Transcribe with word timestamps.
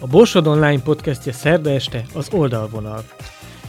A 0.00 0.06
Borsod 0.06 0.46
Online 0.46 0.82
podcastje 0.82 1.32
szerda 1.32 1.70
este 1.70 2.04
az 2.14 2.28
oldalvonal. 2.32 3.04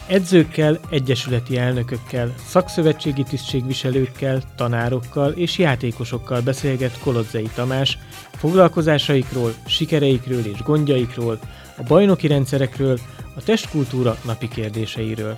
Edzőkkel, 0.06 0.78
egyesületi 0.90 1.56
elnökökkel, 1.56 2.34
szakszövetségi 2.46 3.22
tisztségviselőkkel, 3.22 4.42
tanárokkal 4.56 5.32
és 5.32 5.58
játékosokkal 5.58 6.40
beszélget 6.40 6.98
Kolodzei 6.98 7.50
Tamás 7.54 7.98
foglalkozásaikról, 8.32 9.54
sikereikről 9.66 10.46
és 10.46 10.62
gondjaikról, 10.62 11.38
a 11.76 11.82
bajnoki 11.82 12.26
rendszerekről, 12.26 12.98
a 13.36 13.42
testkultúra 13.42 14.16
napi 14.24 14.48
kérdéseiről. 14.48 15.36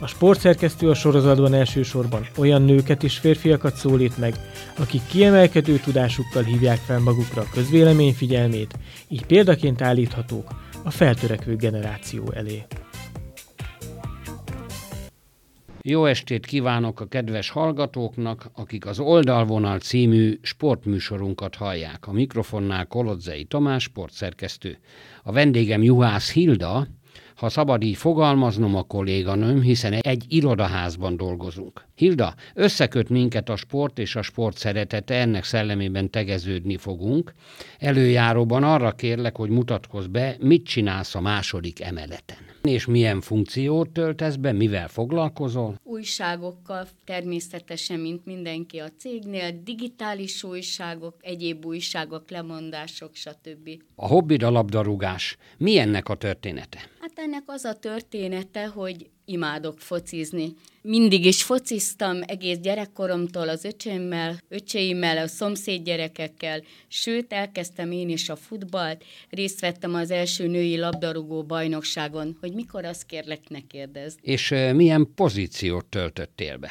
A 0.00 0.06
sportszerkesztő 0.06 0.90
a 0.90 0.94
sorozatban 0.94 1.54
elsősorban 1.54 2.26
olyan 2.36 2.62
nőket 2.62 3.02
és 3.02 3.18
férfiakat 3.18 3.74
szólít 3.74 4.18
meg, 4.18 4.34
akik 4.78 5.00
kiemelkedő 5.06 5.76
tudásukkal 5.78 6.42
hívják 6.42 6.78
fel 6.78 6.98
magukra 6.98 7.42
a 7.42 7.48
közvélemény 7.52 8.12
figyelmét, 8.12 8.78
így 9.08 9.26
példaként 9.26 9.82
állíthatók 9.82 10.48
a 10.84 10.90
feltörekvő 10.90 11.56
generáció 11.56 12.32
elé. 12.32 12.64
Jó 15.82 16.04
estét 16.04 16.46
kívánok 16.46 17.00
a 17.00 17.06
kedves 17.06 17.50
hallgatóknak, 17.50 18.50
akik 18.54 18.86
az 18.86 18.98
Oldalvonal 18.98 19.78
című 19.78 20.38
sportműsorunkat 20.42 21.54
hallják. 21.54 22.06
A 22.06 22.12
mikrofonnál 22.12 22.86
Kolodzei 22.86 23.44
Tamás, 23.44 23.82
sportszerkesztő. 23.82 24.78
A 25.22 25.32
vendégem 25.32 25.82
Juhász 25.82 26.32
Hilda, 26.32 26.86
ha 27.38 27.48
szabad 27.48 27.82
így 27.82 27.96
fogalmaznom 27.96 28.76
a 28.76 28.82
kolléganőm, 28.82 29.60
hiszen 29.60 29.92
egy 29.92 30.24
irodaházban 30.28 31.16
dolgozunk. 31.16 31.84
Hilda, 31.94 32.34
összeköt 32.54 33.08
minket 33.08 33.48
a 33.48 33.56
sport 33.56 33.98
és 33.98 34.16
a 34.16 34.22
sport 34.22 34.56
szeretete, 34.56 35.14
ennek 35.14 35.44
szellemében 35.44 36.10
tegeződni 36.10 36.76
fogunk. 36.76 37.32
Előjáróban 37.78 38.62
arra 38.62 38.92
kérlek, 38.92 39.36
hogy 39.36 39.50
mutatkozz 39.50 40.06
be, 40.06 40.36
mit 40.40 40.64
csinálsz 40.64 41.14
a 41.14 41.20
második 41.20 41.80
emeleten. 41.80 42.36
És 42.62 42.86
milyen 42.86 43.20
funkciót 43.20 43.90
töltesz 43.90 44.36
be, 44.36 44.52
mivel 44.52 44.88
foglalkozol? 44.88 45.74
Újságokkal 45.98 46.88
természetesen, 47.04 48.00
mint 48.00 48.24
mindenki 48.24 48.78
a 48.78 48.88
cégnél, 48.98 49.62
digitális 49.62 50.42
újságok, 50.42 51.14
egyéb 51.20 51.66
újságok, 51.66 52.30
lemondások, 52.30 53.14
stb. 53.14 53.82
A 53.94 54.06
hobbid 54.06 54.42
a 54.42 54.50
labdarúgás. 54.50 55.36
Mi 55.56 55.78
ennek 55.78 56.08
a 56.08 56.14
története? 56.14 56.78
Hát 57.00 57.12
ennek 57.14 57.42
az 57.46 57.64
a 57.64 57.74
története, 57.74 58.66
hogy 58.66 59.10
imádok 59.28 59.80
focizni. 59.80 60.54
Mindig 60.82 61.24
is 61.24 61.42
fociztam 61.42 62.20
egész 62.26 62.58
gyerekkoromtól 62.58 63.48
az 63.48 63.64
öcsémmel, 63.64 64.38
öcséimmel, 64.48 65.18
a 65.18 65.26
szomszéd 65.26 65.82
gyerekekkel, 65.82 66.62
sőt 66.88 67.32
elkezdtem 67.32 67.92
én 67.92 68.08
is 68.08 68.28
a 68.28 68.36
futballt, 68.36 69.04
részt 69.30 69.60
vettem 69.60 69.94
az 69.94 70.10
első 70.10 70.46
női 70.46 70.76
labdarúgó 70.76 71.42
bajnokságon, 71.42 72.36
hogy 72.40 72.52
mikor 72.52 72.84
azt 72.84 73.06
kérlek 73.06 73.48
ne 73.48 73.60
kérdezd. 73.66 74.18
És 74.22 74.54
milyen 74.72 75.08
pozíciót 75.14 75.86
töltöttél 75.86 76.56
be? 76.56 76.70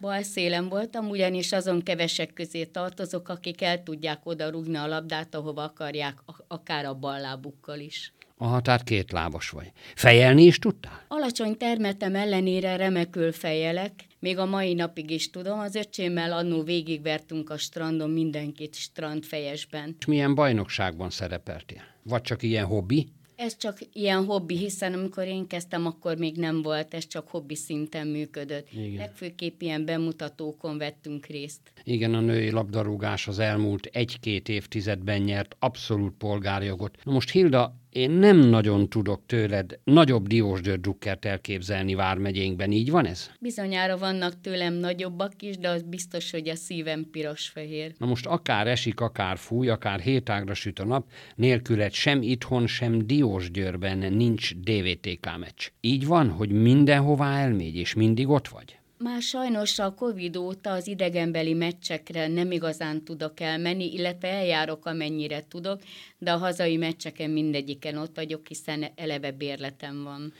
Bal 0.00 0.22
szélen 0.22 0.68
voltam, 0.68 1.08
ugyanis 1.08 1.52
azon 1.52 1.82
kevesek 1.82 2.32
közé 2.32 2.64
tartozok, 2.64 3.28
akik 3.28 3.62
el 3.62 3.82
tudják 3.82 4.26
oda 4.26 4.50
rúgni 4.50 4.76
a 4.76 4.86
labdát, 4.86 5.34
ahova 5.34 5.62
akarják, 5.62 6.18
akár 6.48 6.84
a 6.84 6.94
bal 6.94 7.20
lábukkal 7.20 7.78
is. 7.78 8.12
Aha, 8.42 8.60
tehát 8.60 8.84
két 8.84 9.12
lábas 9.12 9.50
vagy. 9.50 9.72
Fejelni 9.94 10.42
is 10.42 10.58
tudtál? 10.58 11.04
Alacsony 11.08 11.56
termetem 11.56 12.14
ellenére 12.14 12.76
remekül 12.76 13.32
fejelek, 13.32 13.92
még 14.18 14.38
a 14.38 14.46
mai 14.46 14.74
napig 14.74 15.10
is 15.10 15.30
tudom. 15.30 15.58
Az 15.58 15.74
öcsémmel 15.74 16.32
annó 16.32 16.62
végigvertünk 16.62 17.50
a 17.50 17.56
strandon 17.58 18.10
mindenkit 18.10 18.74
strandfejesben. 18.74 19.96
És 19.98 20.06
milyen 20.06 20.34
bajnokságban 20.34 21.10
szerepeltél? 21.10 21.80
Vagy 22.02 22.20
csak 22.20 22.42
ilyen 22.42 22.64
hobbi? 22.64 23.08
Ez 23.36 23.56
csak 23.56 23.78
ilyen 23.92 24.24
hobbi, 24.24 24.56
hiszen 24.56 24.92
amikor 24.92 25.26
én 25.26 25.46
kezdtem, 25.46 25.86
akkor 25.86 26.16
még 26.16 26.36
nem 26.36 26.62
volt, 26.62 26.94
ez 26.94 27.06
csak 27.06 27.28
hobbi 27.28 27.54
szinten 27.54 28.06
működött. 28.06 28.68
Igen. 28.72 28.96
Legfőképp 28.96 29.60
ilyen 29.60 29.84
bemutatókon 29.84 30.78
vettünk 30.78 31.26
részt. 31.26 31.60
Igen, 31.84 32.14
a 32.14 32.20
női 32.20 32.50
labdarúgás 32.50 33.28
az 33.28 33.38
elmúlt 33.38 33.86
egy-két 33.86 34.48
évtizedben 34.48 35.20
nyert 35.20 35.56
abszolút 35.58 36.14
polgárjogot. 36.18 36.98
Na 37.04 37.12
most 37.12 37.30
Hilda, 37.30 37.80
én 37.92 38.10
nem 38.10 38.36
nagyon 38.36 38.88
tudok 38.88 39.22
tőled 39.26 39.78
nagyobb 39.84 40.26
Diósgyőr 40.26 40.80
drukkert 40.80 41.24
elképzelni 41.24 41.94
Vármegyénkben, 41.94 42.72
így 42.72 42.90
van 42.90 43.06
ez? 43.06 43.30
Bizonyára 43.40 43.98
vannak 43.98 44.40
tőlem 44.40 44.74
nagyobbak 44.74 45.32
is, 45.42 45.58
de 45.58 45.68
az 45.68 45.82
biztos, 45.82 46.30
hogy 46.30 46.48
a 46.48 46.54
szívem 46.54 47.08
piros-fehér. 47.10 47.92
Na 47.98 48.06
most 48.06 48.26
akár 48.26 48.66
esik, 48.66 49.00
akár 49.00 49.38
fúj, 49.38 49.68
akár 49.68 50.00
hétágra 50.00 50.54
süt 50.54 50.78
a 50.78 50.84
nap, 50.84 51.06
nélküled 51.34 51.92
sem 51.92 52.22
itthon, 52.22 52.66
sem 52.66 53.06
Diósgyőrben 53.06 54.12
nincs 54.12 54.54
DVTK 54.54 55.38
meccs. 55.38 55.68
Így 55.80 56.06
van, 56.06 56.30
hogy 56.30 56.50
mindenhová 56.50 57.38
elmégy, 57.38 57.76
és 57.76 57.94
mindig 57.94 58.28
ott 58.28 58.48
vagy? 58.48 58.80
Már 59.02 59.22
sajnos 59.22 59.78
a 59.78 59.94
Covid 59.94 60.36
óta 60.36 60.70
az 60.70 60.86
idegenbeli 60.86 61.54
meccsekre 61.54 62.28
nem 62.28 62.50
igazán 62.50 63.04
tudok 63.04 63.40
elmenni, 63.40 63.92
illetve 63.92 64.28
eljárok 64.28 64.86
amennyire 64.86 65.44
tudok, 65.48 65.82
de 66.18 66.32
a 66.32 66.36
hazai 66.36 66.76
meccseken 66.76 67.30
mindegyiken 67.30 67.96
ott 67.96 68.16
vagyok, 68.16 68.46
hiszen 68.46 68.86
eleve 68.94 69.30
bérletem 69.30 70.02
van. 70.02 70.32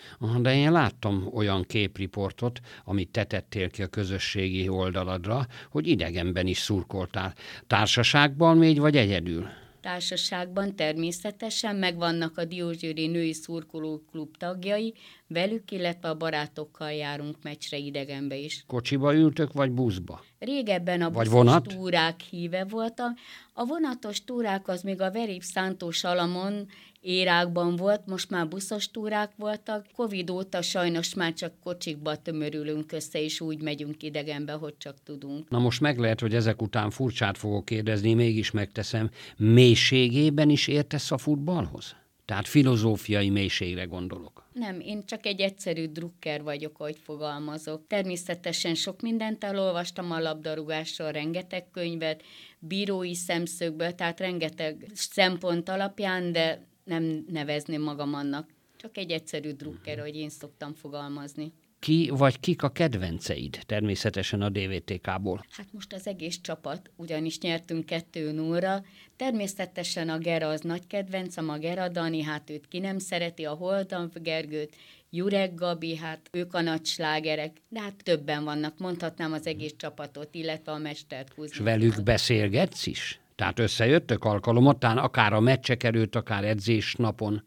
De 0.42 0.54
én 0.54 0.72
láttam 0.72 1.28
olyan 1.32 1.62
képriportot, 1.62 2.60
amit 2.84 3.10
te 3.10 3.24
tettél 3.24 3.70
ki 3.70 3.82
a 3.82 3.86
közösségi 3.86 4.68
oldaladra, 4.68 5.46
hogy 5.70 5.86
idegenben 5.86 6.46
is 6.46 6.58
szurkoltál. 6.58 7.34
Társaságban 7.66 8.56
még 8.56 8.78
vagy 8.78 8.96
egyedül? 8.96 9.48
társaságban 9.82 10.76
természetesen 10.76 11.76
megvannak 11.76 12.38
a 12.38 12.44
Diózsőri 12.44 13.06
Női 13.06 13.32
Szurkoló 13.32 14.02
Klub 14.10 14.36
tagjai, 14.36 14.94
velük, 15.32 15.70
illetve 15.70 16.08
a 16.08 16.14
barátokkal 16.14 16.92
járunk 16.92 17.36
meccsre 17.42 17.76
idegenbe 17.76 18.36
is. 18.36 18.64
Kocsiba 18.66 19.14
ültök, 19.14 19.52
vagy 19.52 19.70
buszba? 19.70 20.24
Régebben 20.38 21.02
a 21.02 21.10
vagy 21.10 21.28
vonat? 21.28 21.66
túrák 21.66 22.20
híve 22.20 22.64
voltam. 22.64 23.14
A 23.52 23.64
vonatos 23.64 24.24
túrák 24.24 24.68
az 24.68 24.82
még 24.82 25.00
a 25.00 25.10
Verép 25.10 25.42
Szántó 25.42 25.90
Salamon 25.90 26.66
érákban 27.00 27.76
volt, 27.76 28.06
most 28.06 28.30
már 28.30 28.48
buszos 28.48 28.90
túrák 28.90 29.32
voltak. 29.36 29.86
Covid 29.96 30.30
óta 30.30 30.62
sajnos 30.62 31.14
már 31.14 31.32
csak 31.32 31.52
kocsikba 31.62 32.16
tömörülünk 32.16 32.92
össze, 32.92 33.22
és 33.22 33.40
úgy 33.40 33.62
megyünk 33.62 34.02
idegenbe, 34.02 34.52
hogy 34.52 34.74
csak 34.78 34.96
tudunk. 35.04 35.48
Na 35.48 35.58
most 35.58 35.80
meg 35.80 35.98
lehet, 35.98 36.20
hogy 36.20 36.34
ezek 36.34 36.62
után 36.62 36.90
furcsát 36.90 37.38
fogok 37.38 37.64
kérdezni, 37.64 38.14
mégis 38.14 38.50
megteszem. 38.50 39.10
Mélységében 39.36 40.50
is 40.50 40.68
értesz 40.68 41.10
a 41.10 41.18
futballhoz? 41.18 41.94
Tehát 42.32 42.48
filozófiai 42.48 43.30
mélységre 43.30 43.84
gondolok. 43.84 44.46
Nem, 44.52 44.80
én 44.80 45.04
csak 45.06 45.26
egy 45.26 45.40
egyszerű 45.40 45.86
drukker 45.86 46.42
vagyok, 46.42 46.78
ahogy 46.78 46.98
fogalmazok. 47.02 47.86
Természetesen 47.86 48.74
sok 48.74 49.00
mindent 49.00 49.44
elolvastam 49.44 50.10
a 50.10 50.20
labdarúgásról, 50.20 51.10
rengeteg 51.10 51.70
könyvet, 51.70 52.22
bírói 52.58 53.14
szemszögből, 53.14 53.94
tehát 53.94 54.20
rengeteg 54.20 54.86
szempont 54.94 55.68
alapján, 55.68 56.32
de 56.32 56.66
nem 56.84 57.24
nevezném 57.28 57.82
magam 57.82 58.14
annak. 58.14 58.48
Csak 58.76 58.96
egy 58.96 59.10
egyszerű 59.10 59.50
drukker, 59.50 59.98
hogy 59.98 60.16
én 60.16 60.30
szoktam 60.30 60.74
fogalmazni. 60.74 61.52
Ki 61.82 62.10
vagy 62.14 62.40
kik 62.40 62.62
a 62.62 62.68
kedvenceid 62.68 63.58
természetesen 63.66 64.42
a 64.42 64.48
DVTK-ból? 64.48 65.46
Hát 65.50 65.66
most 65.72 65.92
az 65.92 66.06
egész 66.06 66.40
csapat, 66.40 66.90
ugyanis 66.96 67.38
nyertünk 67.38 67.86
kettő 67.86 68.40
óra. 68.40 68.84
Természetesen 69.16 70.08
a 70.08 70.18
Gera 70.18 70.48
az 70.48 70.60
nagy 70.60 70.86
kedvencem, 70.86 71.48
a 71.48 71.58
Gera 71.58 71.88
Dani, 71.88 72.22
hát 72.22 72.50
őt 72.50 72.68
ki 72.68 72.78
nem 72.78 72.98
szereti, 72.98 73.44
a 73.44 73.52
Holdanf 73.52 74.12
Gergőt, 74.22 74.76
Jurek 75.10 75.54
Gabi, 75.54 75.96
hát 75.96 76.28
ők 76.32 76.54
a 76.54 76.60
nagy 76.60 76.84
slágerek, 76.84 77.56
de 77.68 77.80
hát 77.80 78.02
többen 78.02 78.44
vannak, 78.44 78.78
mondhatnám 78.78 79.32
az 79.32 79.46
egész 79.46 79.74
csapatot, 79.76 80.34
illetve 80.34 80.72
a 80.72 80.78
mestert 80.78 81.32
húzni. 81.32 81.52
És 81.52 81.58
velük 81.58 82.02
beszélgetsz 82.02 82.86
is? 82.86 83.20
Tehát 83.34 83.58
összejöttök 83.58 84.24
alkalomotán, 84.24 84.98
akár 84.98 85.32
a 85.32 85.40
meccsek 85.40 85.82
előtt, 85.82 86.14
akár 86.14 86.44
edzés 86.44 86.94
napon, 86.94 87.44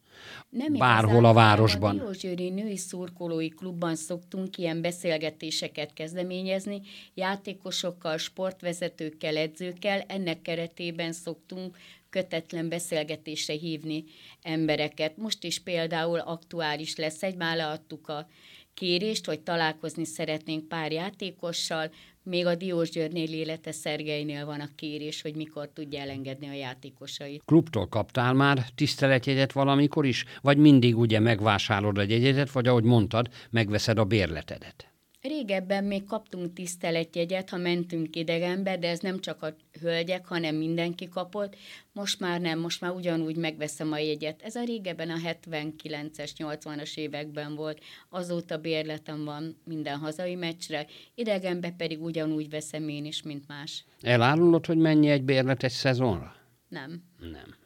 nem 0.50 0.74
bárhol 0.74 1.26
a 1.26 1.34
városban. 1.34 2.00
A 2.00 2.02
Diózsőri 2.02 2.50
Női 2.50 2.78
Szurkolói 2.78 3.50
Klubban 3.50 3.96
szoktunk 3.96 4.58
ilyen 4.58 4.82
beszélgetéseket 4.82 5.94
kezdeményezni, 5.94 6.82
játékosokkal, 7.14 8.18
sportvezetőkkel, 8.18 9.38
edzőkkel, 9.38 10.00
ennek 10.08 10.42
keretében 10.42 11.12
szoktunk 11.12 11.78
kötetlen 12.10 12.70
beszélgetésre 12.70 13.54
hívni 13.54 14.04
embereket. 14.42 15.18
Most 15.18 15.44
is 15.44 15.60
például 15.60 16.20
aktuális 16.20 16.96
lesz, 16.96 17.24
egy 17.24 17.36
már 17.36 17.56
leadtuk 17.56 18.08
a 18.08 18.28
kérést, 18.75 19.25
hogy 19.25 19.39
találkozni 19.39 20.06
szeretnénk 20.06 20.68
pár 20.68 20.92
játékossal, 20.92 21.92
még 22.24 22.45
a 22.45 22.56
Diós 22.56 22.89
Györgynél 22.89 23.33
élete 23.33 23.72
Szergeinél 23.72 24.45
van 24.45 24.60
a 24.60 24.69
kérés, 24.75 25.22
hogy 25.22 25.36
mikor 25.36 25.69
tudja 25.74 26.00
elengedni 26.00 26.48
a 26.48 26.54
játékosait. 26.54 27.42
Klubtól 27.45 27.88
kaptál 27.88 28.33
már 28.33 28.66
tiszteletjegyet 28.75 29.51
valamikor 29.51 30.06
is? 30.06 30.25
Vagy 30.42 30.57
mindig 30.57 30.98
ugye 30.98 31.19
megvásárolod 31.19 31.98
a 31.98 32.01
jegyedet, 32.01 32.51
vagy 32.51 32.68
ahogy 32.68 32.83
mondtad, 32.83 33.30
megveszed 33.50 33.98
a 33.98 34.04
bérletedet? 34.04 34.94
Régebben 35.27 35.83
még 35.83 36.04
kaptunk 36.04 36.54
tiszteletjegyet, 36.54 37.50
ha 37.50 37.57
mentünk 37.57 38.16
idegenbe, 38.16 38.77
de 38.77 38.89
ez 38.89 39.00
nem 39.00 39.19
csak 39.19 39.44
a 39.44 39.56
hölgyek, 39.81 40.25
hanem 40.25 40.56
mindenki 40.56 41.10
kapott. 41.10 41.56
Most 41.92 42.19
már 42.19 42.42
nem, 42.42 42.60
most 42.60 42.81
már 42.81 42.92
ugyanúgy 42.92 43.36
megveszem 43.36 43.92
a 43.92 43.98
jegyet. 43.98 44.42
Ez 44.42 44.56
a 44.56 44.63
régebben 44.63 45.10
a 45.10 45.18
79-es, 45.24 46.31
80-as 46.38 46.98
években 46.98 47.56
volt. 47.56 47.81
Azóta 48.10 48.57
bérletem 48.57 49.24
van 49.24 49.57
minden 49.63 49.98
hazai 49.98 50.36
meccsre, 50.36 50.86
idegenbe 51.16 51.71
pedig 51.78 52.04
ugyanúgy 52.04 52.50
veszem 52.50 52.89
én 52.89 53.06
is, 53.06 53.21
mint 53.21 53.48
más. 53.48 53.86
Elárulod, 54.01 54.66
hogy 54.66 54.78
mennyi 54.78 55.10
egy 55.10 55.24
bérlet 55.24 55.63
egy 55.63 55.71
szezonra? 55.71 56.36
Nem. 56.68 57.04
Nem. 57.19 57.65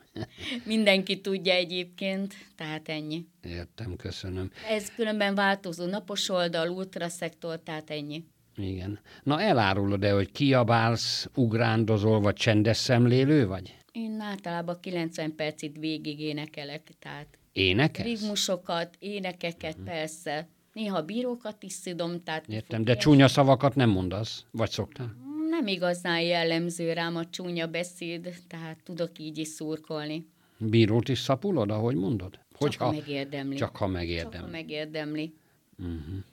Mindenki 0.66 1.22
tudja 1.22 1.54
egyébként, 1.54 2.34
tehát 2.56 2.90
ennyi. 2.90 3.26
Értem, 3.44 3.96
köszönöm. 3.96 4.52
Ez 4.70 4.92
különben 4.96 5.36
változó 5.36 5.86
napos 5.86 6.30
oldal, 6.30 6.70
ultraszektor, 6.70 7.60
tehát 7.60 7.90
ennyi. 7.90 8.24
Igen. 8.56 9.00
Na 9.24 9.42
elárulod-e, 9.42 10.12
hogy 10.12 10.32
kiabálsz, 10.32 11.30
ugrándozol, 11.36 12.20
vagy 12.20 12.36
csendes 12.36 12.78
szemlélő 12.78 13.48
vagy? 13.48 13.76
Én 13.92 14.20
általában 14.20 14.78
90 14.82 15.36
percig 15.36 15.80
végig 15.80 16.20
énekelek, 16.20 16.90
tehát 17.00 17.28
Énekelsz? 17.52 18.08
ritmusokat, 18.08 18.96
énekeket, 19.00 19.74
uh-huh. 19.74 19.86
persze. 19.86 20.48
Néha 20.74 21.02
bírókat 21.02 21.64
is 21.64 21.74
szidom, 21.74 22.24
tehát... 22.24 22.48
Értem, 22.48 22.84
de 22.84 22.96
csúnya 22.96 23.28
szavakat 23.28 23.76
nem 23.76 23.90
mondasz, 23.90 24.46
vagy 24.52 24.70
szoktál? 24.70 25.16
Nem 25.50 25.68
igazán 25.68 26.22
jellemző 26.22 26.94
rám 26.94 27.16
a 27.16 27.30
csúnya 27.30 27.68
beszéd, 27.68 28.34
tehát 28.48 28.78
tudok 28.84 29.20
így 29.20 29.38
is 29.38 29.48
szurkolni. 29.48 30.28
Bírót 30.58 31.10
is 31.10 31.20
szapulod, 31.20 31.72
ahogy 31.72 31.96
mondod? 31.96 32.40
Hogyha, 32.58 32.70
csak 32.70 32.82
ha 32.82 32.92
megérdemli. 32.92 33.56
Csak 33.56 33.78
ha 33.78 33.88
megérdemli. 33.88 34.36
Csak 34.36 34.46
ha 34.46 34.52
megérdemli. 34.52 35.34
Uh-huh. 35.78 36.24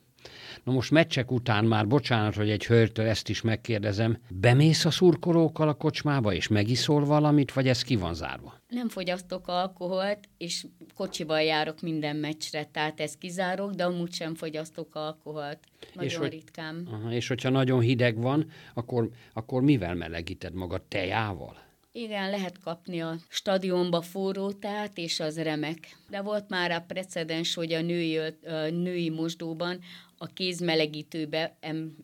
Na 0.65 0.73
most 0.73 0.91
meccsek 0.91 1.31
után 1.31 1.65
már, 1.65 1.87
bocsánat, 1.87 2.35
hogy 2.35 2.51
egy 2.51 2.67
hölgytől 2.67 3.07
ezt 3.07 3.29
is 3.29 3.41
megkérdezem, 3.41 4.19
bemész 4.29 4.85
a 4.85 4.91
szurkolókkal 4.91 5.69
a 5.69 5.75
kocsmába, 5.75 6.33
és 6.33 6.49
megiszol 6.49 7.05
valamit, 7.05 7.53
vagy 7.53 7.69
ez 7.69 7.83
ki 7.83 7.97
van 7.97 8.15
zárva? 8.15 8.61
Nem 8.69 8.89
fogyasztok 8.89 9.49
alkoholt, 9.49 10.19
és 10.39 10.67
kocsival 10.95 11.43
járok 11.43 11.81
minden 11.81 12.17
meccsre, 12.17 12.65
tehát 12.65 13.01
ez 13.01 13.17
kizárok, 13.17 13.73
de 13.73 13.85
amúgy 13.85 14.13
sem 14.13 14.35
fogyasztok 14.35 14.95
alkoholt. 14.95 15.59
Nagyon 15.95 16.11
és 16.11 16.17
hogy, 16.17 16.31
ritkán. 16.31 16.89
Aha, 16.93 17.13
és 17.13 17.29
hogyha 17.29 17.49
nagyon 17.49 17.81
hideg 17.81 18.21
van, 18.21 18.51
akkor, 18.75 19.09
akkor 19.33 19.63
mivel 19.63 19.95
melegíted 19.95 20.55
magad? 20.55 20.83
Tejával? 20.83 21.65
Igen, 21.93 22.31
lehet 22.31 22.59
kapni 22.59 23.01
a 23.01 23.17
stadionba 23.29 24.01
forró 24.01 24.53
tát, 24.53 24.99
és 24.99 25.21
az 25.21 25.39
remek. 25.39 25.97
De 26.11 26.21
volt 26.21 26.49
már 26.49 26.71
a 26.71 26.85
precedens, 26.87 27.55
hogy 27.55 27.73
a 27.73 27.81
női, 27.81 28.19
a 28.19 28.33
női 28.71 29.11
mosdóban 29.11 29.79
a 30.19 30.27
kézmelegítőbe 30.27 31.59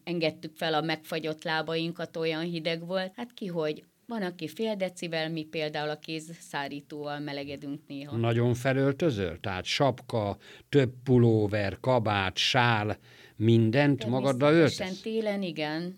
engedtük 0.04 0.56
fel 0.56 0.74
a 0.74 0.80
megfagyott 0.80 1.44
lábainkat, 1.44 2.16
olyan 2.16 2.42
hideg 2.42 2.86
volt. 2.86 3.12
Hát 3.16 3.34
ki 3.34 3.46
hogy, 3.46 3.84
van, 4.06 4.22
aki 4.22 4.48
fél 4.48 4.74
decivel, 4.76 5.30
mi 5.30 5.42
például 5.42 5.90
a 5.90 5.98
kézszárítóval 5.98 7.18
melegedünk 7.18 7.80
néha. 7.86 8.16
Nagyon 8.16 8.54
felöltözöl? 8.54 9.40
Tehát 9.40 9.64
sapka, 9.64 10.36
több 10.68 10.92
pulóver, 11.04 11.80
kabát, 11.80 12.36
sál, 12.36 12.98
mindent 13.36 14.06
magaddal 14.06 14.54
öltesz? 14.54 15.00
télen, 15.00 15.42
igen. 15.42 15.96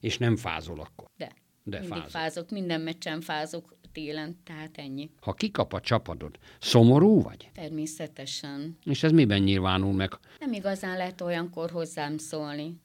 És 0.00 0.18
nem 0.18 0.36
fázol 0.36 0.80
akkor? 0.80 1.08
De. 1.16 1.30
De 1.64 1.78
Mindig 1.78 1.96
fázok. 1.96 2.10
fázok, 2.10 2.50
minden 2.50 2.80
meccsen 2.80 3.20
fázok 3.20 3.76
télen, 3.92 4.36
tehát 4.44 4.78
ennyi. 4.78 5.10
Ha 5.20 5.32
kikap 5.32 5.72
a 5.72 5.80
csapatod, 5.80 6.38
szomorú 6.60 7.22
vagy? 7.22 7.50
Természetesen. 7.54 8.78
És 8.84 9.02
ez 9.02 9.12
miben 9.12 9.42
nyilvánul 9.42 9.92
meg? 9.92 10.18
Nem 10.38 10.52
igazán 10.52 10.96
lehet 10.96 11.20
olyankor 11.20 11.70
hozzám 11.70 12.18
szólni. 12.18 12.80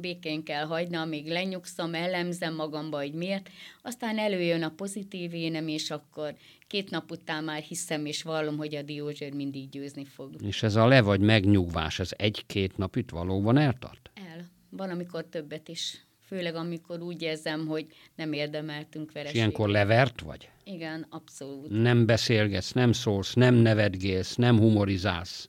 Békén 0.00 0.44
kell 0.44 0.64
hagyni, 0.64 0.96
amíg 0.96 1.26
lenyugszom, 1.26 1.94
elemzem 1.94 2.54
magamba, 2.54 2.96
hogy 2.96 3.12
miért. 3.12 3.50
Aztán 3.82 4.18
előjön 4.18 4.62
a 4.62 4.70
pozitív 4.70 5.34
énem, 5.34 5.68
és 5.68 5.90
akkor 5.90 6.34
két 6.66 6.90
nap 6.90 7.10
után 7.10 7.44
már 7.44 7.62
hiszem 7.62 8.06
és 8.06 8.22
vallom, 8.22 8.56
hogy 8.56 8.74
a 8.74 8.82
Diózsér 8.82 9.32
mindig 9.32 9.68
győzni 9.68 10.04
fog. 10.04 10.34
És 10.42 10.62
ez 10.62 10.76
a 10.76 10.86
le 10.86 11.02
vagy 11.02 11.20
megnyugvás, 11.20 11.98
ez 11.98 12.10
egy-két 12.16 12.76
nap 12.76 12.96
itt 12.96 13.10
valóban 13.10 13.58
eltart? 13.58 14.10
El. 14.14 14.50
Van, 14.70 14.90
amikor 14.90 15.24
többet 15.24 15.68
is 15.68 16.06
főleg 16.32 16.54
amikor 16.54 17.00
úgy 17.00 17.22
érzem, 17.22 17.66
hogy 17.66 17.86
nem 18.14 18.32
érdemeltünk 18.32 19.12
vereséget. 19.12 19.34
És 19.34 19.38
ilyenkor 19.38 19.68
levert 19.68 20.20
vagy? 20.20 20.50
Igen, 20.64 21.06
abszolút. 21.10 21.70
Nem 21.70 22.06
beszélgetsz, 22.06 22.72
nem 22.72 22.92
szólsz, 22.92 23.34
nem 23.34 23.54
nevetgélsz, 23.54 24.34
nem 24.34 24.58
humorizálsz? 24.58 25.48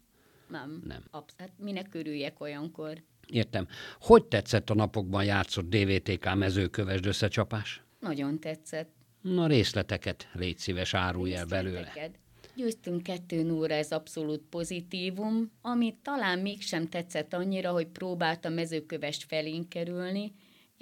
Nem. 0.49 0.83
nem. 0.87 1.03
Absz- 1.11 1.39
hát 1.39 1.51
minek 1.57 1.87
örüljek 1.93 2.39
olyankor? 2.39 3.03
Értem. 3.27 3.67
Hogy 3.99 4.25
tetszett 4.25 4.69
a 4.69 4.73
napokban 4.73 5.23
játszott 5.23 5.69
DVTK 5.69 6.35
mezőkövesd 6.35 7.05
összecsapás? 7.05 7.83
Nagyon 7.99 8.39
tetszett. 8.39 8.89
Na 9.21 9.47
részleteket 9.47 10.29
légy 10.33 10.57
szíves, 10.57 10.93
árulj 10.93 11.35
el 11.35 11.45
belőle. 11.45 12.11
Győztünk 12.55 13.03
2 13.03 13.51
óra, 13.51 13.73
ez 13.73 13.91
abszolút 13.91 14.41
pozitívum, 14.49 15.51
ami 15.61 15.95
talán 16.01 16.39
mégsem 16.39 16.87
tetszett 16.87 17.33
annyira, 17.33 17.71
hogy 17.71 17.87
próbálta 17.87 18.49
mezőkövest 18.49 19.23
felénk 19.27 19.69
kerülni, 19.69 20.33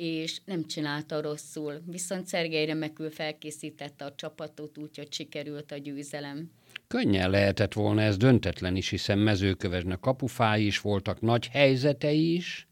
és 0.01 0.41
nem 0.45 0.65
csinálta 0.65 1.21
rosszul. 1.21 1.81
Viszont 1.85 2.27
Szergei 2.27 2.65
remekül 2.65 3.09
felkészítette 3.09 4.05
a 4.05 4.15
csapatot, 4.15 4.77
úgyhogy 4.77 5.13
sikerült 5.13 5.71
a 5.71 5.77
győzelem. 5.77 6.51
Könnyen 6.87 7.29
lehetett 7.29 7.73
volna 7.73 8.01
ez 8.01 8.17
döntetlen 8.17 8.75
is, 8.75 8.89
hiszen 8.89 9.17
mezőkövesnek 9.17 9.99
kapufái 9.99 10.65
is 10.65 10.79
voltak, 10.79 11.21
nagy 11.21 11.47
helyzetei 11.47 12.33
is. 12.33 12.67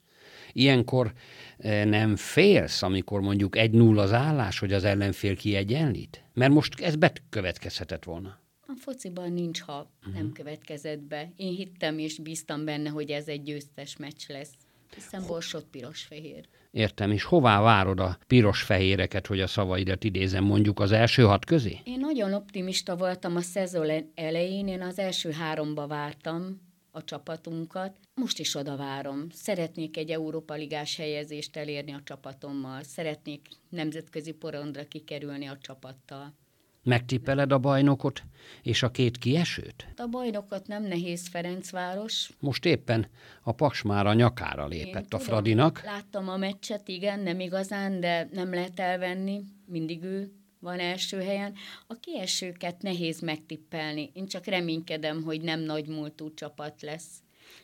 Ilyenkor 0.53 1.13
eh, 1.57 1.85
nem 1.85 2.15
félsz, 2.15 2.81
amikor 2.81 3.21
mondjuk 3.21 3.57
egy 3.57 3.71
null 3.71 3.99
az 3.99 4.13
állás, 4.13 4.59
hogy 4.59 4.73
az 4.73 4.83
ellenfél 4.83 5.35
kiegyenlít? 5.35 6.23
Mert 6.33 6.51
most 6.51 6.79
ez 6.79 6.95
bekövetkezhetett 6.95 8.03
volna. 8.03 8.39
A 8.67 8.73
fociban 8.79 9.31
nincs, 9.31 9.61
ha 9.61 9.91
uh-huh. 9.99 10.13
nem 10.13 10.31
következett 10.31 10.99
be. 10.99 11.31
Én 11.35 11.55
hittem 11.55 11.97
és 11.97 12.19
bíztam 12.19 12.65
benne, 12.65 12.89
hogy 12.89 13.09
ez 13.09 13.27
egy 13.27 13.43
győztes 13.43 13.97
meccs 13.97 14.27
lesz. 14.27 14.53
Hiszen 14.95 15.23
borsot 15.27 15.65
piros-fehér. 15.71 16.47
Értem, 16.71 17.11
és 17.11 17.23
hová 17.23 17.61
várod 17.61 17.99
a 17.99 18.17
piros-fehéreket, 18.27 19.27
hogy 19.27 19.41
a 19.41 19.47
szavaidat 19.47 20.03
idézem 20.03 20.43
mondjuk 20.43 20.79
az 20.79 20.91
első 20.91 21.23
hat 21.23 21.45
közé? 21.45 21.79
Én 21.83 21.99
nagyon 21.99 22.33
optimista 22.33 22.95
voltam 22.95 23.35
a 23.35 23.41
szezon 23.41 24.11
elején, 24.15 24.67
én 24.67 24.81
az 24.81 24.99
első 24.99 25.31
háromba 25.31 25.87
vártam 25.87 26.61
a 26.91 27.03
csapatunkat. 27.03 27.97
Most 28.13 28.39
is 28.39 28.55
oda 28.55 28.75
várom. 28.75 29.27
Szeretnék 29.31 29.97
egy 29.97 30.09
Európa 30.09 30.53
Ligás 30.53 30.95
helyezést 30.95 31.57
elérni 31.57 31.93
a 31.93 32.01
csapatommal. 32.03 32.83
Szeretnék 32.83 33.47
nemzetközi 33.69 34.31
porondra 34.31 34.87
kikerülni 34.87 35.45
a 35.45 35.57
csapattal. 35.61 36.33
Megtippeled 36.83 37.51
a 37.51 37.57
bajnokot 37.57 38.23
és 38.63 38.83
a 38.83 38.91
két 38.91 39.17
kiesőt? 39.17 39.87
A 39.97 40.07
bajnokot 40.07 40.67
nem 40.67 40.83
nehéz 40.83 41.27
Ferencváros. 41.27 42.29
Most 42.39 42.65
éppen 42.65 43.07
a 43.43 43.51
Paks 43.51 43.81
már 43.81 44.05
a 44.05 44.13
nyakára 44.13 44.67
lépett 44.67 44.87
Én 44.87 44.95
a 44.95 45.01
tudom, 45.01 45.25
Fradinak. 45.25 45.81
Láttam 45.83 46.29
a 46.29 46.37
meccset, 46.37 46.87
igen, 46.87 47.19
nem 47.19 47.39
igazán, 47.39 47.99
de 47.99 48.29
nem 48.31 48.53
lehet 48.53 48.79
elvenni. 48.79 49.41
Mindig 49.65 50.03
ő 50.03 50.31
van 50.59 50.79
első 50.79 51.21
helyen. 51.21 51.53
A 51.87 51.93
kiesőket 51.93 52.81
nehéz 52.81 53.19
megtippelni. 53.19 54.09
Én 54.13 54.27
csak 54.27 54.45
reménykedem, 54.45 55.23
hogy 55.23 55.41
nem 55.41 55.59
nagy 55.59 55.87
múltú 55.87 56.33
csapat 56.33 56.81
lesz. 56.81 57.09